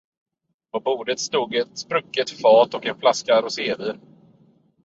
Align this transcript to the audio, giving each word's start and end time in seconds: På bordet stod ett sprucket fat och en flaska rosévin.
På 0.71 0.79
bordet 0.79 1.19
stod 1.19 1.55
ett 1.55 1.77
sprucket 1.77 2.29
fat 2.29 2.73
och 2.73 2.85
en 2.85 2.99
flaska 2.99 3.41
rosévin. 3.41 3.99